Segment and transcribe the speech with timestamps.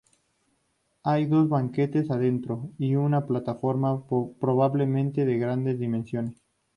[1.03, 4.03] Hay dos banquetas adentro, y una plataforma,
[4.39, 6.41] probablemente de grandes dimensiones.